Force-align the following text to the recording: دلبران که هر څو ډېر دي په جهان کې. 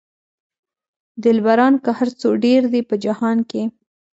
دلبران 1.23 1.73
که 1.83 1.91
هر 1.99 2.09
څو 2.19 2.29
ډېر 2.43 2.61
دي 2.73 2.81
په 2.89 2.95
جهان 3.03 3.37
کې. 3.49 3.63